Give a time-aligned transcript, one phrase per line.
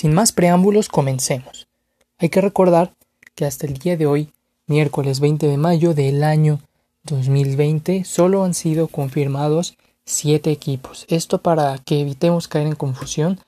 [0.00, 1.68] Sin más preámbulos, comencemos.
[2.16, 2.94] Hay que recordar
[3.34, 4.32] que hasta el día de hoy,
[4.66, 6.58] miércoles 20 de mayo del año
[7.02, 9.76] 2020, solo han sido confirmados
[10.06, 11.04] siete equipos.
[11.10, 13.40] Esto para que evitemos caer en confusión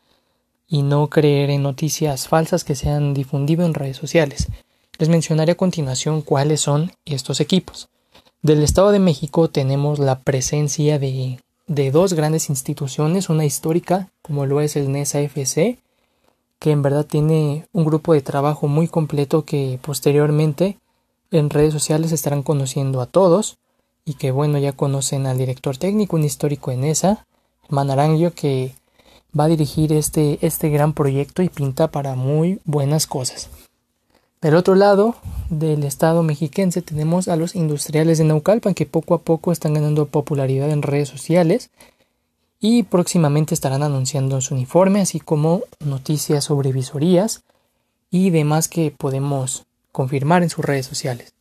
[0.69, 4.49] y no creer en noticias falsas que se han difundido en redes sociales.
[4.99, 7.89] Les mencionaré a continuación cuáles son estos equipos.
[8.43, 14.45] Del Estado de México tenemos la presencia de, de dos grandes instituciones, una histórica como
[14.45, 15.79] lo es el NESA FC,
[16.63, 20.79] que en verdad tiene un grupo de trabajo muy completo que posteriormente
[21.33, 23.59] en redes sociales estarán conociendo a todos
[24.05, 27.27] y que bueno ya conocen al director técnico, un histórico en esa,
[27.69, 28.77] Manarangio, que
[29.37, 33.51] va a dirigir este, este gran proyecto y pinta para muy buenas cosas.
[34.41, 35.17] Del otro lado
[35.51, 40.07] del estado mexiquense tenemos a los industriales de Naucalpan que poco a poco están ganando
[40.07, 41.71] popularidad en redes sociales
[42.63, 47.43] y próximamente estarán anunciando su uniforme así como noticias sobre visorías
[48.09, 51.35] y demás que podemos confirmar en sus redes sociales.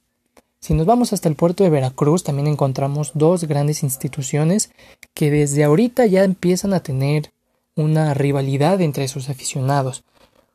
[0.60, 4.72] Si nos vamos hasta el puerto de Veracruz, también encontramos dos grandes instituciones
[5.14, 7.32] que desde ahorita ya empiezan a tener
[7.76, 10.04] una rivalidad entre sus aficionados.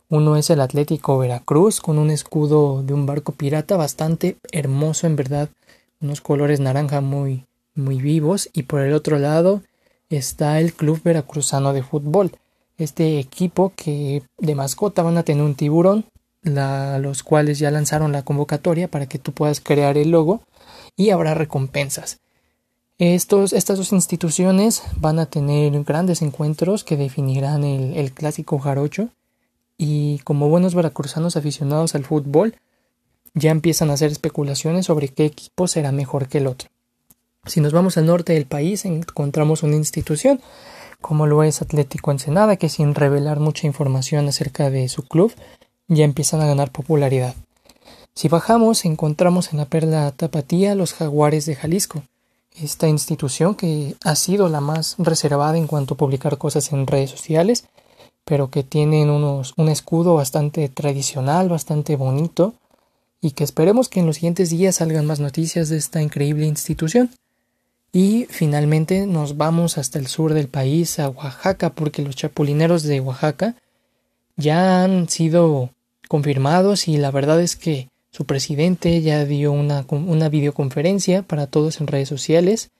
[0.08, 5.14] Uno es el Atlético Veracruz con un escudo de un barco pirata bastante hermoso en
[5.14, 5.48] verdad,
[6.00, 7.44] unos colores naranja muy
[7.76, 9.62] muy vivos y por el otro lado
[10.10, 12.32] está el Club Veracruzano de Fútbol.
[12.78, 16.04] Este equipo que de mascota van a tener un tiburón
[16.42, 20.42] los cuales ya lanzaron la convocatoria para que tú puedas crear el logo
[20.96, 22.20] y habrá recompensas.
[22.98, 29.08] Estos, estas dos instituciones van a tener grandes encuentros que definirán el, el clásico jarocho
[29.76, 32.54] y como buenos veracruzanos aficionados al fútbol
[33.34, 36.70] ya empiezan a hacer especulaciones sobre qué equipo será mejor que el otro.
[37.46, 40.40] Si nos vamos al norte del país encontramos una institución
[41.00, 45.32] como lo es Atlético Ensenada que sin revelar mucha información acerca de su club
[45.86, 47.34] ya empiezan a ganar popularidad.
[48.14, 52.02] Si bajamos, encontramos en la perla tapatía los jaguares de Jalisco,
[52.56, 57.10] esta institución que ha sido la más reservada en cuanto a publicar cosas en redes
[57.10, 57.66] sociales,
[58.24, 62.54] pero que tienen unos, un escudo bastante tradicional, bastante bonito,
[63.20, 67.10] y que esperemos que en los siguientes días salgan más noticias de esta increíble institución.
[67.92, 73.00] Y finalmente nos vamos hasta el sur del país, a Oaxaca, porque los chapulineros de
[73.00, 73.56] Oaxaca
[74.36, 75.70] ya han sido
[76.08, 81.80] confirmados y la verdad es que su presidente ya dio una, una videoconferencia para todos
[81.80, 82.70] en redes sociales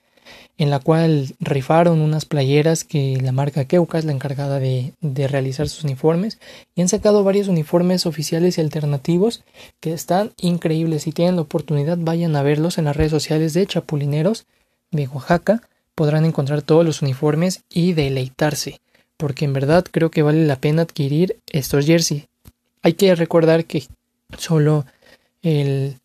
[0.59, 5.29] en la cual rifaron unas playeras que la marca Keuka es la encargada de, de,
[5.29, 6.39] realizar sus uniformes
[6.75, 9.45] y han sacado varios uniformes oficiales y alternativos
[9.81, 11.03] que están increíbles.
[11.03, 14.47] Si tienen la oportunidad, vayan a verlos en las redes sociales de Chapulineros
[14.91, 15.63] de Oaxaca.
[15.95, 18.81] Podrán encontrar todos los uniformes y deleitarse,
[19.17, 22.27] porque en verdad creo que vale la pena adquirir estos jerseys.
[22.83, 23.87] Hay que recordar que
[24.39, 24.85] solo
[25.43, 25.99] el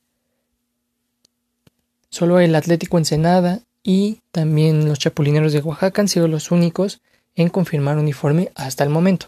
[2.09, 7.01] solo el Atlético Ensenada y también los Chapulineros de Oaxaca han sido los únicos
[7.35, 9.27] en confirmar uniforme hasta el momento.